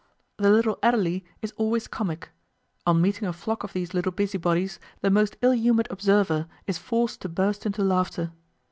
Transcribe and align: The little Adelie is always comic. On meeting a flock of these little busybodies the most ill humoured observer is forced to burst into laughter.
The 0.37 0.49
little 0.49 0.79
Adelie 0.81 1.23
is 1.43 1.51
always 1.57 1.87
comic. 1.87 2.29
On 2.87 2.99
meeting 2.99 3.27
a 3.27 3.31
flock 3.33 3.63
of 3.63 3.71
these 3.73 3.93
little 3.93 4.11
busybodies 4.11 4.79
the 5.01 5.11
most 5.11 5.37
ill 5.43 5.51
humoured 5.51 5.91
observer 5.91 6.47
is 6.65 6.79
forced 6.79 7.21
to 7.21 7.29
burst 7.29 7.67
into 7.67 7.83
laughter. 7.83 8.31